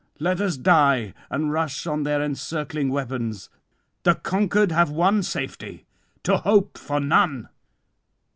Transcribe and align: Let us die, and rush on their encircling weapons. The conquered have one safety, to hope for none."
Let 0.17 0.41
us 0.41 0.57
die, 0.57 1.13
and 1.29 1.51
rush 1.51 1.85
on 1.85 2.01
their 2.01 2.23
encircling 2.23 2.89
weapons. 2.89 3.51
The 4.01 4.15
conquered 4.15 4.71
have 4.71 4.89
one 4.89 5.21
safety, 5.21 5.85
to 6.23 6.37
hope 6.37 6.79
for 6.79 6.99
none." 6.99 7.49